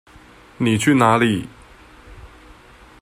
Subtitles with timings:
[0.57, 1.45] 妳去哪裡？